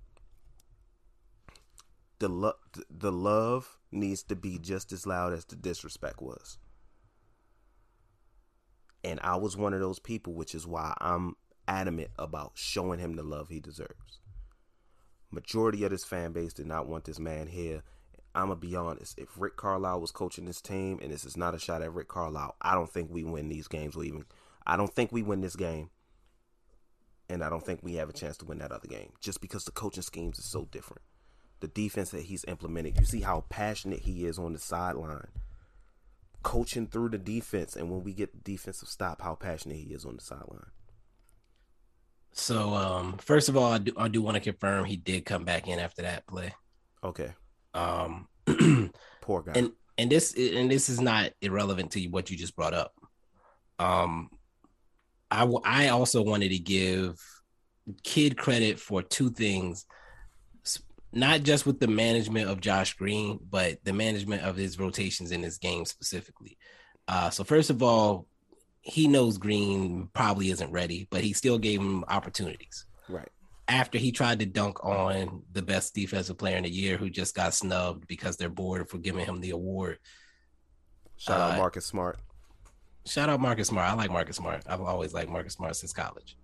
[2.25, 2.55] The lo-
[2.89, 6.57] the love needs to be just as loud as the disrespect was.
[9.05, 11.37] And I was one of those people, which is why I'm
[11.69, 14.21] adamant about showing him the love he deserves.
[15.31, 17.83] Majority of this fan base did not want this man here.
[18.35, 19.19] I'm gonna be honest.
[19.19, 22.09] If Rick Carlisle was coaching this team, and this is not a shot at Rick
[22.09, 23.97] Carlisle, I don't think we win these games.
[23.97, 24.25] Or even,
[24.67, 25.91] I don't think we win this game,
[27.29, 29.13] and I don't think we have a chance to win that other game.
[29.21, 31.03] Just because the coaching schemes is so different,
[31.65, 32.99] the defense that he's implemented.
[33.01, 35.29] You see how passionate he is on the sideline,
[36.43, 40.05] coaching through the defense, and when we get the defensive stop, how passionate he is
[40.05, 40.67] on the sideline.
[42.33, 45.45] So, um, first of all, I do, I do want to confirm he did come
[45.45, 46.53] back in after that play.
[47.03, 47.33] Okay,
[47.73, 48.29] Um,
[49.21, 49.53] poor guy.
[49.55, 52.93] and and this and this is not irrelevant to what you just brought up.
[53.79, 54.31] Um,
[55.31, 57.19] I w- I also wanted to give
[58.03, 59.87] Kidd credit for two things,
[61.15, 65.43] not just with the management of Josh Green, but the management of his rotations in
[65.43, 66.59] his game specifically.
[67.07, 68.27] Uh, so first of all,
[68.83, 72.85] he knows Green probably isn't ready, but he still gave him opportunities.
[73.09, 73.29] Right.
[73.67, 77.35] After he tried to dunk on the best defensive player in the year who just
[77.35, 79.99] got snubbed because they're bored for giving him the award.
[81.17, 82.19] Shout out Uh, Marcus Smart.
[83.07, 83.89] Shout out Marcus Smart.
[83.91, 84.65] I like Marcus Smart.
[84.67, 86.37] I've always liked Marcus Smart since college.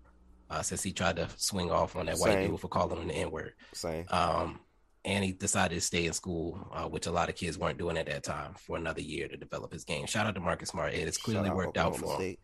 [0.51, 2.51] Uh, since he tried to swing off on that white Same.
[2.51, 3.53] dude for calling him the N word.
[3.73, 4.05] Same.
[4.11, 4.59] Um,
[5.05, 7.97] and he decided to stay in school, uh, which a lot of kids weren't doing
[7.97, 10.07] at that time, for another year to develop his game.
[10.07, 10.93] Shout out to Marcus Smart.
[10.93, 12.37] It has clearly Shout worked out for him.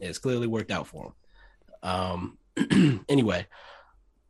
[0.00, 1.12] It's clearly worked out for him.
[1.82, 3.46] Um, anyway,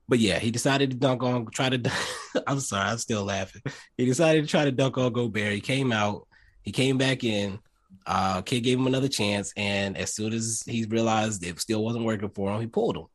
[0.08, 1.92] but yeah, he decided to dunk on, try to.
[2.46, 3.62] I'm sorry, I'm still laughing.
[3.96, 5.52] He decided to try to dunk on Gobert.
[5.52, 6.26] He came out,
[6.62, 7.58] he came back in.
[8.06, 12.04] Uh, Kidd gave him another chance, and as soon as he realized it still wasn't
[12.04, 13.06] working for him, he pulled him.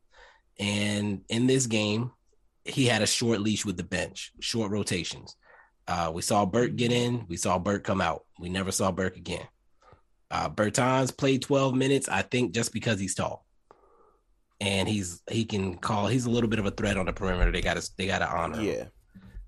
[0.60, 2.12] And in this game,
[2.64, 5.36] he had a short leash with the bench, short rotations.
[5.88, 8.26] Uh, we saw Burke get in, we saw Burke come out.
[8.40, 9.46] We never saw Burke again.
[10.32, 13.46] Uh, Bertans played 12 minutes, I think, just because he's tall,
[14.60, 16.08] and he's he can call.
[16.08, 17.52] He's a little bit of a threat on the perimeter.
[17.52, 18.58] They got to they got to honor.
[18.60, 18.66] him.
[18.66, 18.84] Yeah.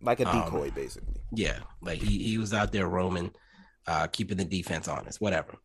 [0.02, 1.16] Like a Um, decoy, basically.
[1.34, 3.32] Yeah, like he he was out there roaming,
[3.88, 5.56] uh, keeping the defense honest, whatever.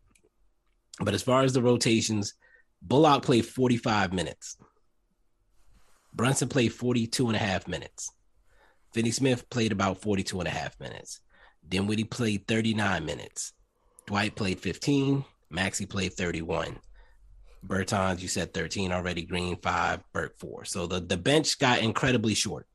[1.01, 2.35] But as far as the rotations,
[2.81, 4.57] Bullock played 45 minutes.
[6.15, 8.13] Brunson played 42 and a half minutes.
[8.93, 11.21] Finney Smith played about 42 and a half minutes.
[11.67, 13.53] Dinwiddie played 39 minutes.
[14.07, 15.25] Dwight played 15.
[15.53, 16.79] Maxi played 31.
[17.67, 19.23] Bertans, you said 13 already.
[19.23, 20.01] Green, five.
[20.13, 20.65] Burke, four.
[20.65, 22.67] So the, the bench got incredibly short.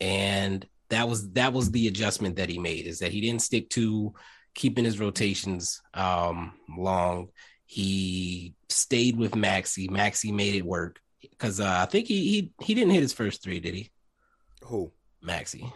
[0.00, 3.68] And that was that was the adjustment that he made is that he didn't stick
[3.70, 4.14] to
[4.54, 7.28] keeping his rotations um long.
[7.66, 9.90] He stayed with Maxi.
[9.90, 13.42] Maxi made it work because uh, I think he he he didn't hit his first
[13.42, 13.90] three, did he?
[14.62, 14.92] Who?
[15.22, 15.70] Maxi.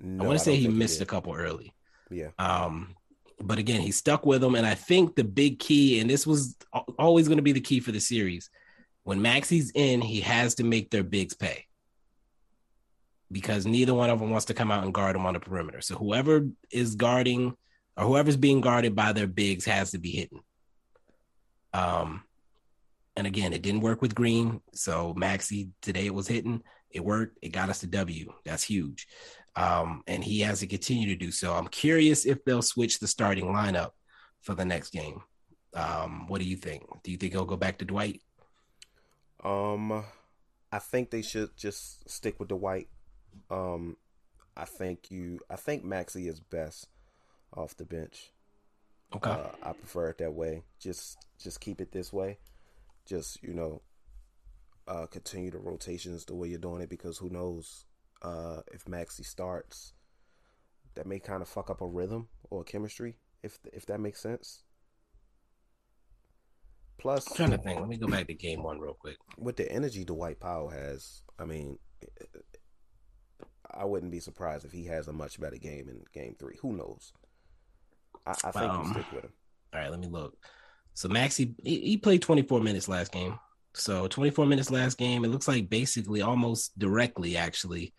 [0.00, 1.72] No, I want to say he missed a couple early.
[2.10, 2.30] Yeah.
[2.38, 2.96] Um,
[3.40, 6.56] but again, he stuck with them, and I think the big key, and this was
[6.98, 8.50] always going to be the key for the series,
[9.04, 11.66] when Maxi's in, he has to make their bigs pay
[13.32, 15.80] because neither one of them wants to come out and guard him on the perimeter.
[15.80, 17.54] So whoever is guarding
[17.96, 20.40] or whoever's being guarded by their bigs has to be hitting.
[21.72, 22.22] Um,
[23.16, 26.62] and again, it didn't work with Green, so Maxi today it was hitting.
[26.90, 27.38] It worked.
[27.42, 28.32] It got us the W.
[28.44, 29.06] That's huge.
[29.54, 31.54] Um, and he has to continue to do so.
[31.54, 33.90] I'm curious if they'll switch the starting lineup
[34.42, 35.20] for the next game.
[35.74, 36.84] Um, what do you think?
[37.02, 38.22] Do you think he'll go back to Dwight?
[39.42, 40.04] Um,
[40.70, 42.88] I think they should just stick with Dwight.
[43.50, 43.96] Um,
[44.56, 45.40] I think you.
[45.50, 46.88] I think Maxi is best
[47.56, 48.30] off the bench.
[49.14, 49.30] Okay.
[49.30, 50.62] Uh, I prefer it that way.
[50.78, 52.38] Just, just keep it this way.
[53.06, 53.82] Just you know,
[54.88, 57.84] uh, continue the rotations the way you're doing it because who knows
[58.22, 59.92] uh, if Maxi starts,
[60.94, 63.16] that may kind of fuck up a rhythm or a chemistry.
[63.42, 64.62] If if that makes sense.
[66.98, 67.80] Plus, I'm trying to think.
[67.80, 69.16] Let me go back to game one real quick.
[69.36, 71.78] with the energy Dwight Powell has, I mean,
[73.74, 76.58] I wouldn't be surprised if he has a much better game in game three.
[76.62, 77.12] Who knows?
[78.26, 79.32] I, I think Um, you stick with him.
[79.74, 80.36] All right, let me look.
[80.94, 83.38] So Maxi, he, he played 24 minutes last game.
[83.74, 85.24] So 24 minutes last game.
[85.24, 87.94] It looks like basically almost directly, actually,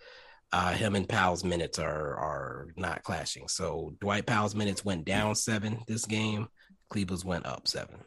[0.51, 3.47] uh, him and Powell's minutes are are not clashing.
[3.47, 6.47] So Dwight Powell's minutes went down seven this game.
[6.89, 7.97] Kleber's went up seven.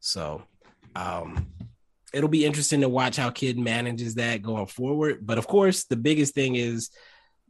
[0.00, 0.42] So
[0.94, 1.48] um,
[2.16, 5.26] it'll be interesting to watch how Kidd manages that going forward.
[5.26, 6.90] But of course, the biggest thing is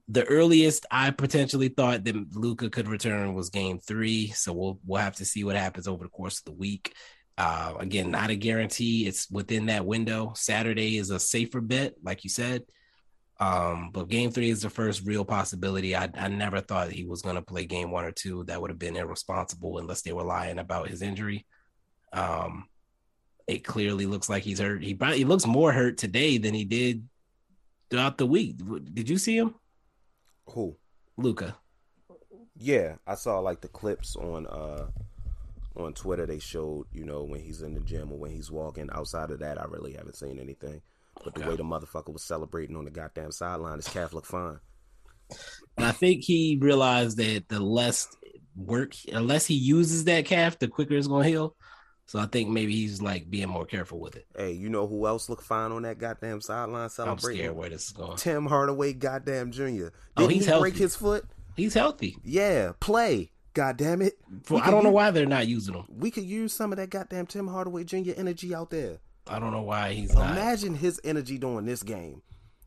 [0.09, 4.29] the earliest I potentially thought that Luka could return was game three.
[4.29, 6.95] So we'll we'll have to see what happens over the course of the week.
[7.39, 9.07] Uh, again, not a guarantee.
[9.07, 10.33] It's within that window.
[10.35, 12.63] Saturday is a safer bet, like you said.
[13.39, 15.95] Um, but game three is the first real possibility.
[15.95, 18.45] I, I never thought he was going to play game one or two.
[18.45, 21.47] That would have been irresponsible unless they were lying about his injury.
[22.13, 22.65] Um,
[23.47, 24.83] it clearly looks like he's hurt.
[24.83, 27.09] He probably he looks more hurt today than he did
[27.91, 28.59] throughout the week.
[28.95, 29.55] Did you see him,
[30.47, 30.79] Who?
[31.19, 31.59] Luka?
[32.57, 34.89] Yeah, I saw like the clips on uh
[35.77, 36.27] on Twitter.
[36.27, 38.89] They showed you know when he's in the gym or when he's walking.
[38.93, 40.83] Outside of that, I really haven't seen anything.
[41.23, 41.49] But the Okay.
[41.49, 44.61] way the motherfucker was celebrating on the goddamn sideline, his calf looked fine.
[45.77, 48.09] And I think he realized that the less
[48.55, 51.57] work, unless he uses that calf, the quicker it's gonna heal.
[52.09, 54.27] So I think maybe he's like being more careful with it.
[54.37, 57.41] Hey, you know who else looked fine on that goddamn sideline I'm celebrating?
[57.43, 58.17] scared where this is going.
[58.17, 59.93] Tim Hardaway, goddamn Junior.
[60.17, 61.25] Oh, Didn't he's he break his foot?
[61.57, 62.17] He's healthy.
[62.23, 63.33] Yeah, play.
[63.55, 64.19] God damn it.
[64.45, 65.85] For, I don't know use- why they're not using him.
[65.89, 68.13] We could use some of that goddamn Tim Hardaway Jr.
[68.17, 68.99] energy out there.
[69.27, 70.31] I don't know why he's not.
[70.31, 72.23] Imagine his energy during this game,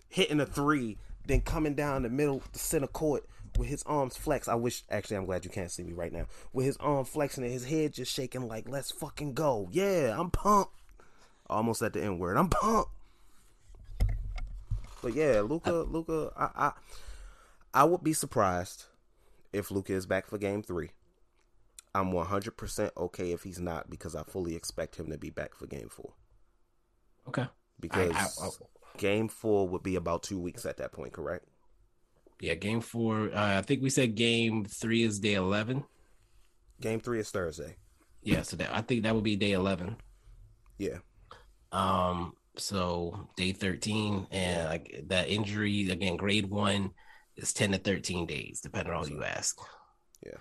[0.10, 0.98] hitting a three,
[1.28, 3.24] then coming down the middle, the center court
[3.60, 4.50] with his arms flexed.
[4.50, 6.26] I wish actually I'm glad you can't see me right now.
[6.54, 9.68] With his arm flexing and his head just shaking like let's fucking go.
[9.72, 10.74] Yeah, I'm pumped.
[11.50, 12.38] Almost at the N word.
[12.38, 12.90] I'm pumped.
[15.02, 16.72] But yeah, Luka, Luka, I, I,
[17.74, 18.86] I would be surprised
[19.54, 20.92] if Luka is back for Game Three.
[21.96, 25.66] I'm 100% okay if he's not because I fully expect him to be back for
[25.68, 26.14] Game Four.
[27.28, 27.46] Okay.
[27.80, 31.46] Because I- I- Game Four would be about two weeks at that point, correct?
[32.42, 33.30] Yeah, game four.
[33.34, 35.84] Uh, I think we said game three is day eleven.
[36.82, 37.76] Game Three is Thursday.
[38.22, 39.98] Yeah, so that I think that would be day eleven.
[40.78, 41.00] Yeah.
[41.72, 46.92] Um, so day thirteen, and like that injury again, grade one
[47.36, 49.58] is ten to thirteen days, depending on who you ask.
[50.26, 50.38] Yeah.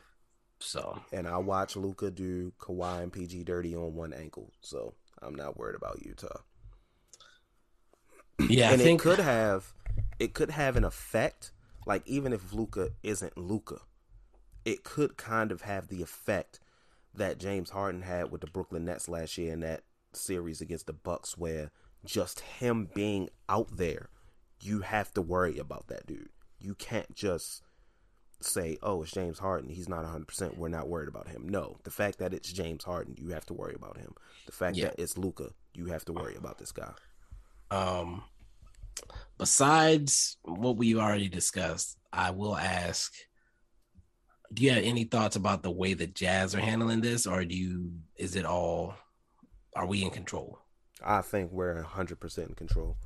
[0.60, 5.34] So And I watch Luka do Kawhi and PG dirty on one ankle, so I'm
[5.34, 6.40] not worried about Utah.
[8.48, 9.72] yeah, and I think it could have
[10.18, 11.52] it could have an effect
[11.88, 13.80] like even if Luka isn't Luka
[14.64, 16.60] it could kind of have the effect
[17.14, 20.92] that James Harden had with the Brooklyn Nets last year in that series against the
[20.92, 21.70] Bucks where
[22.04, 24.10] just him being out there
[24.60, 26.28] you have to worry about that dude.
[26.60, 27.62] You can't just
[28.40, 29.70] say oh it's James Harden.
[29.70, 31.48] He's not 100% we're not worried about him.
[31.48, 34.14] No the fact that it's James Harden you have to worry about him.
[34.46, 34.86] The fact Yeah.
[34.86, 36.92] that it's Luka you have to worry about this guy.
[37.70, 38.24] Um
[39.38, 43.12] besides what we've already discussed, I will ask
[44.52, 47.54] do you have any thoughts about the way the Jazz are handling this, or do
[47.54, 48.94] you is it all
[49.76, 50.58] are we in control?
[51.04, 52.96] I think we're 100% in control.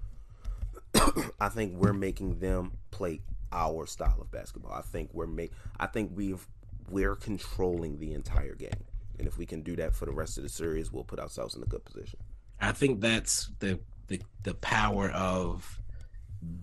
[1.41, 4.73] I think we're making them play our style of basketball.
[4.73, 6.47] I think we're make I think we've
[6.91, 8.85] we're controlling the entire game.
[9.19, 11.55] And if we can do that for the rest of the series, we'll put ourselves
[11.55, 12.19] in a good position.
[12.61, 15.82] I think that's the the, the power of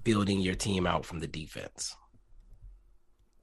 [0.04, 1.96] building your team out from the defense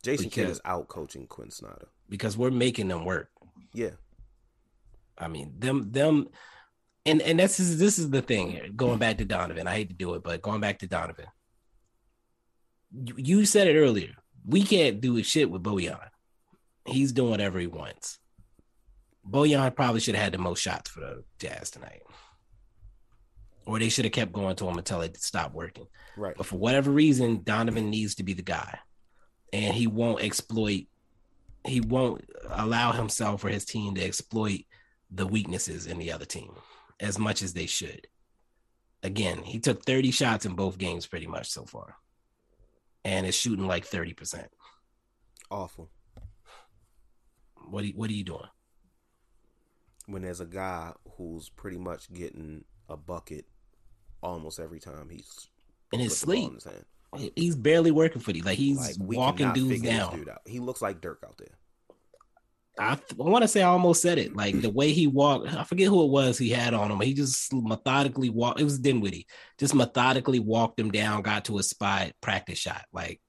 [0.06, 1.88] Jason Kidd is out coaching Quin Snyder.
[2.08, 3.28] because we're making them work.
[3.72, 3.90] Yeah.
[5.18, 6.28] I mean, them them
[7.04, 8.68] and and this is this is the thing here.
[8.74, 11.26] Going back to Donovan, I hate to do it, but going back to Donovan,
[12.92, 14.14] you, you said it earlier.
[14.44, 15.98] We can't do a shit with Bojan.
[16.86, 18.20] He's doing whatever he wants.
[19.28, 22.02] Bojan probably should have had the most shots for the Jazz tonight,
[23.66, 25.88] or they should have kept going to him until it stopped working.
[26.16, 26.36] Right.
[26.36, 28.78] But for whatever reason, Donovan needs to be the guy,
[29.52, 30.86] and he won't exploit.
[31.66, 34.60] He won't allow himself or his team to exploit
[35.10, 36.52] the weaknesses in the other team
[37.00, 38.06] as much as they should.
[39.02, 41.96] Again, he took 30 shots in both games pretty much so far,
[43.04, 44.48] and is shooting like 30 percent.
[45.50, 45.90] Awful.
[47.68, 48.48] What are what are you doing?
[50.06, 53.44] When there's a guy who's pretty much getting a bucket
[54.22, 55.48] almost every time he's
[55.92, 56.74] In his put the ball sleep,
[57.16, 58.42] his he's barely working for you.
[58.42, 60.16] Like he's Like walking dudes down.
[60.18, 60.40] dude out.
[60.46, 61.48] He looks like Dirk out there.
[62.78, 64.36] I, I want to say I almost said it.
[64.36, 67.00] Like the way he walked, I forget who it was he had on him.
[67.00, 68.60] He just methodically walked.
[68.60, 69.26] It was Dinwiddie.
[69.56, 72.84] Just methodically walked him down, got to a spot, practice shot.
[72.92, 73.20] Like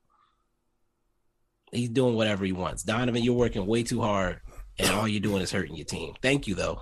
[1.71, 2.83] he's doing whatever he wants.
[2.83, 4.41] Donovan, you're working way too hard,
[4.79, 6.13] and all you're doing is hurting your team.
[6.21, 6.81] Thank you though,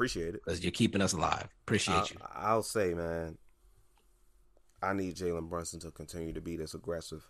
[0.00, 0.40] Appreciate it.
[0.44, 1.48] because you're keeping us alive.
[1.66, 2.16] Appreciate I'll, you.
[2.34, 3.36] I'll say, man,
[4.82, 7.28] I need Jalen Brunson to continue to be this aggressive.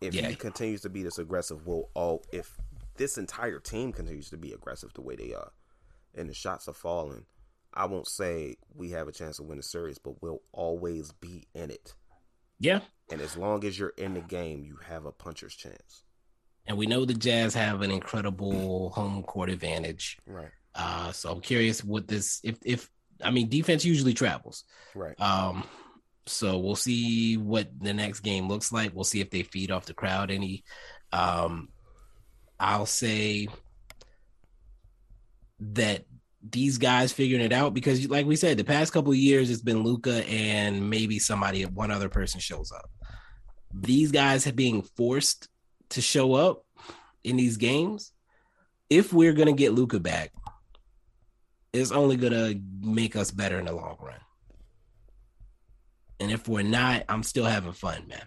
[0.00, 0.28] If Yeah.
[0.28, 2.58] he continues to be this aggressive, we'll all if
[2.96, 5.52] this entire team continues to be aggressive the way they are,
[6.14, 7.26] and the shots are falling,
[7.74, 11.46] I won't say we have a chance to win the series, but we'll always be
[11.54, 11.94] in it.
[12.58, 16.04] Yeah, And as long as you're in the game, you have a puncher's chance.
[16.66, 20.18] and we know the Jazz have an incredible home court advantage.
[20.26, 20.48] Right.
[20.76, 22.90] Uh, so I'm curious what this if if
[23.22, 24.64] I mean defense usually travels.
[24.94, 25.18] Right.
[25.20, 25.64] Um,
[26.26, 28.94] so we'll see what the next game looks like.
[28.94, 30.64] We'll see if they feed off the crowd any.
[31.12, 31.68] Um,
[32.58, 33.48] I'll say
[35.60, 36.04] that
[36.42, 39.62] these guys figuring it out because, like we said, the past couple of years it's
[39.62, 42.90] been Luka and maybe somebody, one other person shows up.
[43.72, 45.48] These guys are being forced
[45.90, 46.64] to show up
[47.24, 48.12] in these games.
[48.90, 50.32] If we're gonna get Luka back,
[51.76, 54.18] it's only gonna make us better in the long run.
[56.20, 58.22] And if we're not, I'm still having fun, man.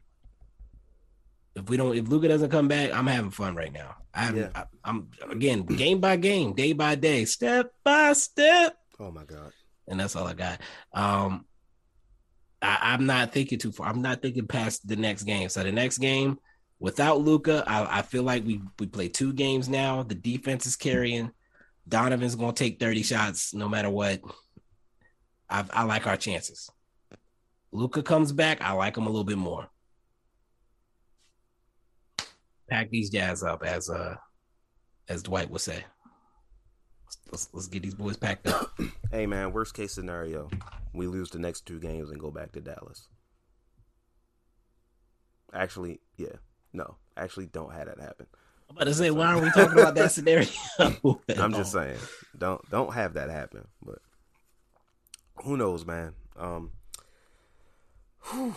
[1.55, 3.95] If we don't, if Luka doesn't come back, I'm having fun right now.
[4.13, 4.49] I'm, Yeah.
[4.55, 9.51] I, I'm again, game by game, day by day, step by step, Oh my God.
[9.87, 10.61] and that's all I got.
[10.93, 11.45] Um,
[12.61, 13.87] I, I'm not thinking too far.
[13.87, 15.49] I'm not thinking past the next game.
[15.49, 16.37] So the next game,
[16.79, 20.03] without Luka, I, I feel like we we play two games now.
[20.03, 21.31] The defense is carrying.
[21.89, 24.21] Donovan's gonna take 30 shots no matter what.
[25.49, 26.69] I, I like our chances.
[27.71, 29.67] Luka comes back, I like him a little bit more.
[32.69, 34.15] Pack these jazz up, as uh,
[35.07, 35.83] as Dwight would say.
[37.31, 38.71] Let's, let's get these boys packed up.
[39.11, 40.49] hey man, worst case scenario,
[40.93, 43.07] we lose the next two games and go back to Dallas.
[45.51, 46.37] Actually, yeah,
[46.73, 48.27] no, actually, don't have that happen.
[48.70, 50.47] I'm about to say, why are we talking about that scenario?
[50.80, 51.97] I'm just saying,
[52.38, 53.67] don't don't have that happen.
[53.82, 53.99] But
[55.43, 56.13] who knows, man?
[56.38, 56.72] Um,
[58.30, 58.55] whew,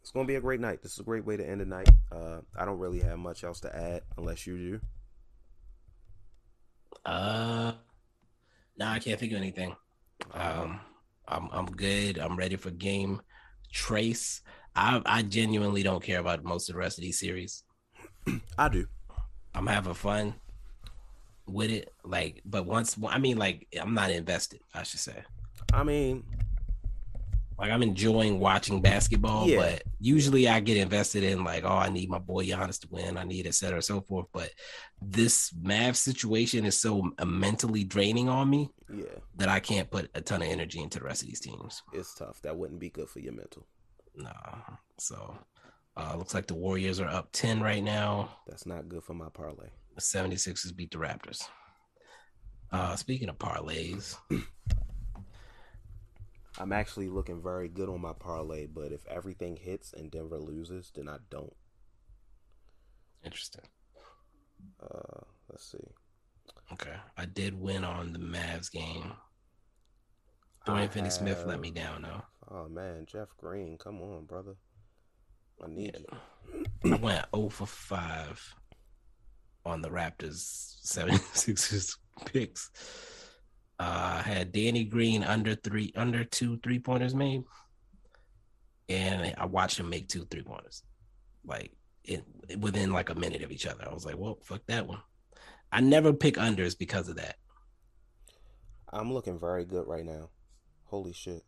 [0.00, 0.82] it's gonna be a great night.
[0.82, 1.88] This is a great way to end the night.
[2.10, 4.80] Uh, I don't really have much else to add unless you do.
[7.04, 7.72] Uh,
[8.76, 9.76] no, I can't think of anything.
[10.32, 10.80] Um,
[11.28, 12.18] I'm I'm good.
[12.18, 13.22] I'm ready for game
[13.72, 14.42] trace.
[14.74, 17.62] I I genuinely don't care about most of the rest of these series.
[18.58, 18.86] I do.
[19.54, 20.34] I'm having fun
[21.46, 21.92] with it.
[22.04, 24.60] Like, but once I mean, like, I'm not invested.
[24.74, 25.22] I should say.
[25.72, 26.24] I mean,
[27.58, 29.58] like I'm enjoying watching basketball, Yeah.
[29.58, 33.18] but usually I get invested in like, oh, I need my boy Giannis to win.
[33.18, 34.26] I need et cetera, and so forth.
[34.32, 34.50] But
[35.02, 39.04] this Mav situation is so mentally draining on me yeah,
[39.36, 41.82] that I can't put a ton of energy into the rest of these teams.
[41.92, 42.40] it's tough.
[42.42, 43.66] That wouldn't be good for your mental.
[44.16, 44.30] Nah.
[44.98, 45.36] So
[45.96, 48.30] uh looks like the Warriors are up 10 right now.
[48.46, 49.68] That's not good for my parlay.
[49.94, 51.42] The 76ers beat the Raptors.
[52.72, 54.16] Uh speaking of parlays,
[56.58, 60.90] I'm actually looking very good on my parlay, but if everything hits and Denver loses,
[60.94, 61.52] then I don't.
[63.24, 63.62] interesting.
[64.82, 65.78] Uh, let's see.
[66.72, 66.94] Okay.
[67.16, 69.12] I did win on the Mavs game.
[70.66, 72.22] Dorian I Finney Smith let me down though.
[72.50, 74.56] Oh man, Jeff Green, come on, brother.
[75.62, 76.92] I need you.
[76.92, 78.54] I went 0 for 5
[79.64, 81.96] on the Raptors 76ers
[82.26, 82.70] picks.
[83.78, 87.44] Uh, I had Danny Green under three, under two three pointers made,
[88.90, 90.82] and I watched him make two three pointers,
[91.46, 91.72] like
[92.04, 92.22] it
[92.58, 93.88] within like a minute of each other.
[93.88, 95.00] I was like, "Well, fuck that one."
[95.72, 97.36] I never pick unders because of that.
[98.92, 100.28] I'm looking very good right now.
[100.84, 101.42] Holy shit.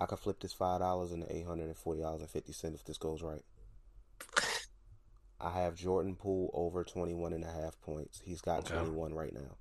[0.00, 2.80] I could flip this five dollars into eight hundred and forty dollars and fifty cents
[2.80, 3.42] if this goes right.
[5.40, 8.20] I have Jordan Poole over 21 and a half points.
[8.22, 8.74] He's got Okay.
[8.74, 9.56] 21 right now.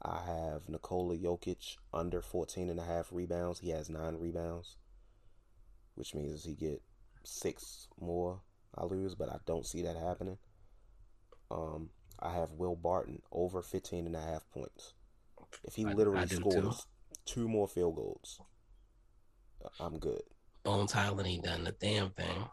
[0.00, 3.60] I have Nikola Jokic under 14 and a half rebounds.
[3.60, 4.76] He has nine rebounds,
[5.94, 6.80] which means he get
[7.22, 8.40] six more.
[8.74, 10.38] I lose, but I don't see that happening.
[11.50, 14.94] Um, I have Will Barton over 15 and a half points.
[15.64, 17.14] If he literally I scores too.
[17.26, 18.40] two more field goals,
[19.80, 20.22] I'm good.
[20.64, 22.44] Bones Hyland ain't done the damn thing.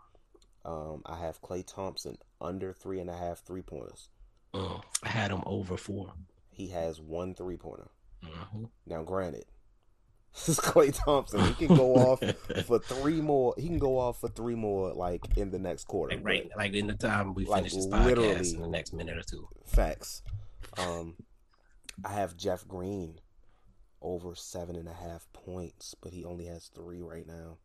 [0.64, 4.10] Um, I have Klay Thompson under three and a half three pointers.
[4.54, 6.14] Mm, I had him over four.
[6.50, 7.90] He has one three pointer.
[8.24, 8.70] Mhm.
[8.88, 9.46] Now, granted,
[10.34, 11.42] this is Klay Thompson.
[11.54, 12.20] He can go off
[12.66, 13.54] for three more.
[13.58, 16.16] He can go off for three more, like in the next quarter.
[16.16, 19.18] Like right, like in the time we Like, finish this podcast in the next minute
[19.18, 19.48] or two.
[19.66, 20.24] Facts.
[20.78, 21.16] Um,
[22.04, 23.20] I have Jeff Green
[24.02, 27.58] over seven and a half points, but he only has three right now.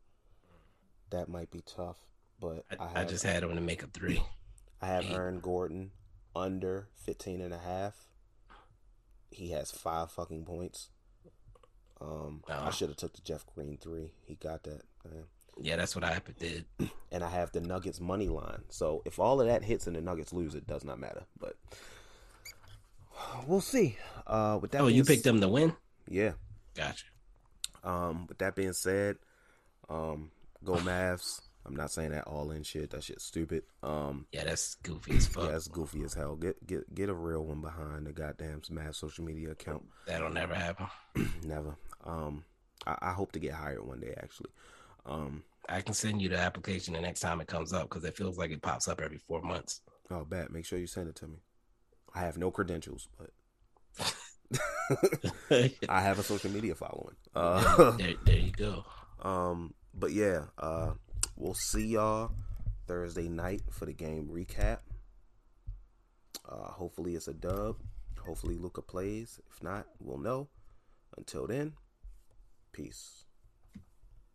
[1.10, 1.98] That might be tough.
[2.40, 4.22] But I, I, have, I just had him to make a three.
[4.80, 5.04] I have.
[5.10, 5.90] Aaron Gordon
[6.34, 7.94] under 15 and a half.
[9.30, 10.88] He has five fucking points.
[12.00, 12.70] Um, I Oh.
[12.70, 14.12] should have took the Jeff Green three.
[14.24, 14.82] He got that.
[15.04, 15.24] Man.
[15.60, 16.64] Yeah, that's what I did.
[17.12, 18.62] And I have the Nuggets money line.
[18.68, 21.24] So if all of that hits and the Nuggets lose, it does not matter.
[21.40, 21.56] But
[23.46, 23.96] we'll see.
[24.26, 25.74] Uh, with that, Oh, being you picked them to win?
[26.10, 26.32] Yeah.
[26.74, 27.04] Gotcha.
[27.82, 29.16] Um, with that being said,
[29.88, 30.30] um,
[30.62, 31.40] go Mavs.
[31.64, 32.90] I'm not saying that all in shit.
[32.90, 33.62] That shit's stupid.
[33.82, 35.44] Um, Yeah, that's goofy as fuck.
[35.50, 36.34] yeah, it's goofy as hell.
[36.36, 39.84] Get get get a real one behind the goddamn Mavs social media account.
[40.06, 40.86] That'll never happen.
[41.44, 41.76] Never.
[42.04, 42.44] Um,
[42.86, 44.14] I, I hope to get hired one day.
[44.16, 44.50] Actually.
[45.06, 45.44] Um.
[45.68, 48.36] I can send you the application the next time it comes up because it feels
[48.36, 49.82] like it pops up every four months.
[50.10, 50.50] Oh, bad.
[50.50, 51.36] Make sure you send it to me.
[52.12, 53.30] I have no credentials, but
[55.88, 57.16] I have a social media following.
[57.34, 58.84] Uh, there, there you go.
[59.22, 59.74] um.
[59.94, 60.44] But yeah.
[60.58, 60.92] Uh.
[61.36, 62.32] We'll see y'all
[62.86, 64.78] Thursday night for the game recap.
[66.48, 66.70] Uh.
[66.72, 67.76] Hopefully it's a dub.
[68.26, 69.40] Hopefully Luka plays.
[69.50, 70.48] If not, we'll know.
[71.16, 71.72] Until then,
[72.72, 73.24] peace.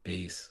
[0.04, 0.50] Peace.